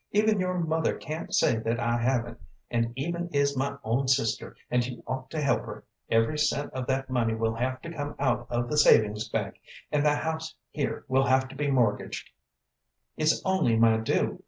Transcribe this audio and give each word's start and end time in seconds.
"Even 0.11 0.39
your 0.39 0.57
mother 0.57 0.95
can't 0.97 1.31
say 1.31 1.57
that 1.57 1.79
I 1.79 1.97
haven't; 1.97 2.39
and 2.71 2.91
Eva 2.95 3.27
is 3.31 3.55
my 3.55 3.77
own 3.83 4.07
sister, 4.07 4.55
and 4.71 4.83
you 4.83 5.03
ought 5.05 5.29
to 5.29 5.39
help 5.39 5.61
her. 5.67 5.83
Every 6.09 6.39
cent 6.39 6.73
of 6.73 6.87
that 6.87 7.11
money 7.11 7.35
will 7.35 7.53
have 7.53 7.83
to 7.83 7.93
come 7.93 8.15
out 8.17 8.47
of 8.49 8.67
the 8.67 8.79
savings 8.79 9.29
bank, 9.29 9.61
and 9.91 10.03
the 10.03 10.15
house 10.15 10.55
here 10.71 11.05
will 11.07 11.27
have 11.27 11.47
to 11.49 11.55
be 11.55 11.69
mortgaged; 11.69 12.31
it's 13.15 13.43
only 13.45 13.77
my 13.77 13.97
due. 13.97 14.39